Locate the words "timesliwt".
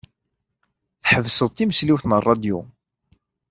1.51-2.03